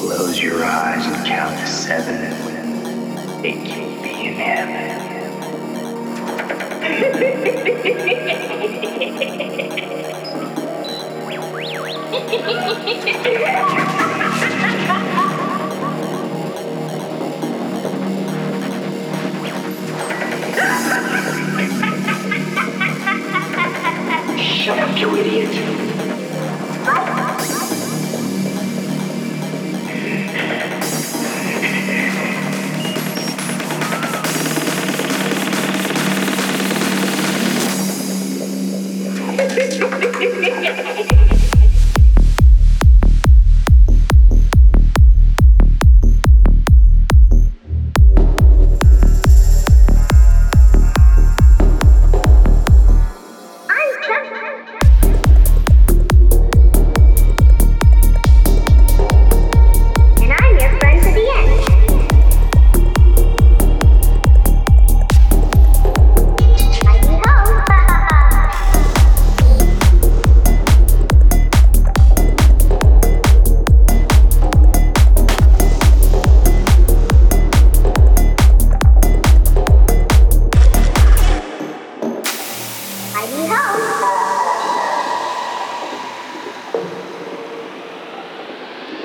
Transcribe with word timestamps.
Close 0.00 0.40
your 0.40 0.64
eyes 0.64 1.04
and 1.04 1.26
count 1.26 1.58
to 1.60 1.66
seven. 1.66 2.32
It 3.44 3.66
can 3.66 4.02
be 4.02 4.28
in 4.28 4.34
heaven. 4.34 4.96
Shut 24.64 24.78
up, 24.78 24.98
you 24.98 25.14
idiot! 25.16 25.50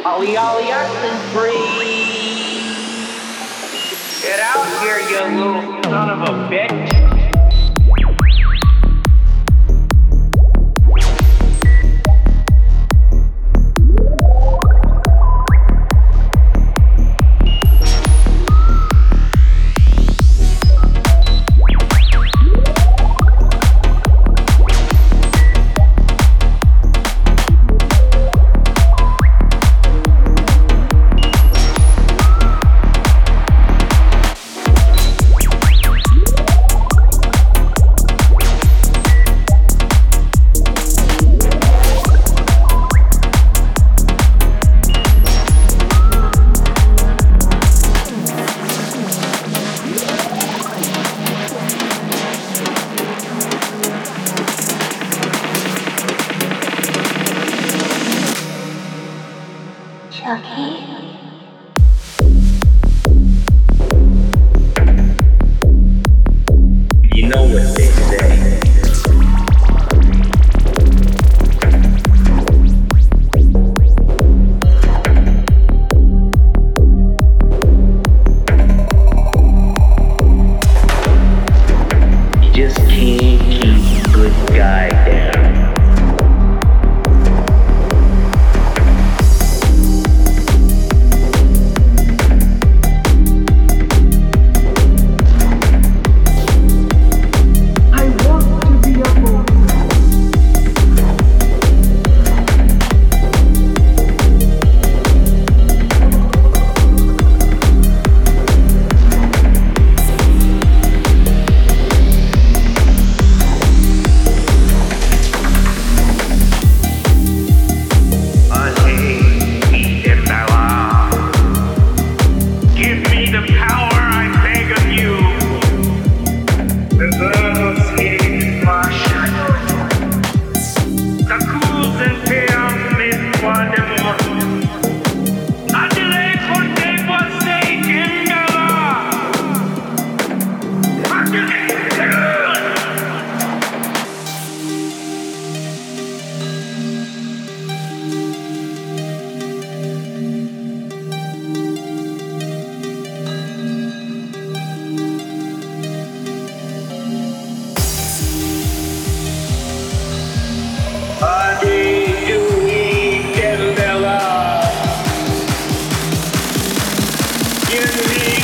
Ollie 0.06 0.38
Ollie 0.38 0.72
Oxen 0.72 1.18
free. 1.34 1.52
Get 4.22 4.40
out 4.40 4.68
here, 4.84 5.00
you 5.00 5.36
little 5.36 5.84
son 5.86 6.10
of 6.12 6.22
a 6.22 6.48
bitch. 6.48 6.95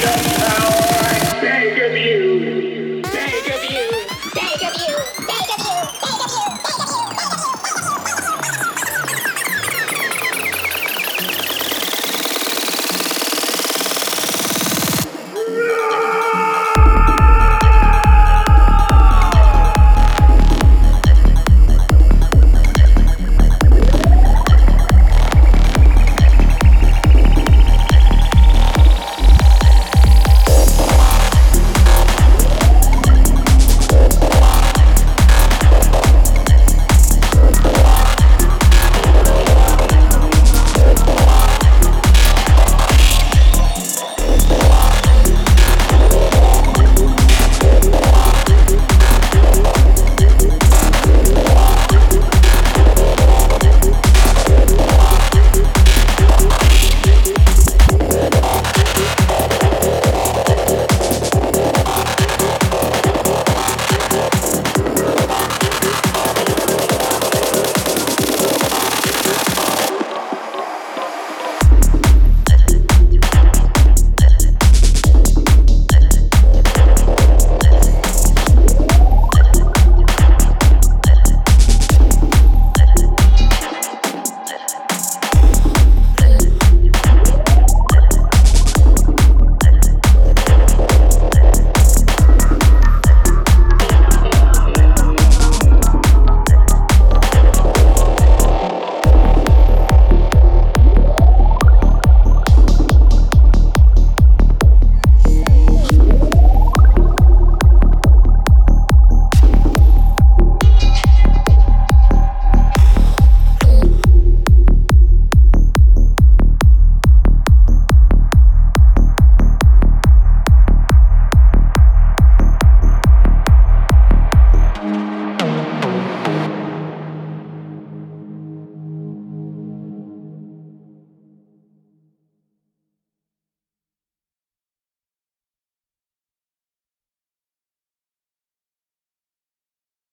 freedom 0.02 0.42
power. 0.48 0.91